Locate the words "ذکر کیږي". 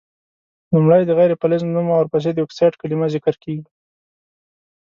3.13-3.67